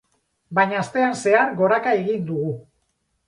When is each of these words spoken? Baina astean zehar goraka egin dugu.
Baina 0.59 0.77
astean 0.83 1.13
zehar 1.19 1.53
goraka 1.61 1.93
egin 1.99 2.25
dugu. 2.31 2.57